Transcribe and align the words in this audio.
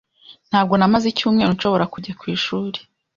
Ntabwo 0.49 0.73
namaze 0.75 1.05
icyumweru 1.09 1.51
nshobora 1.57 1.85
kujya 1.93 2.13
ku 2.19 2.25
ishuri. 2.35 2.77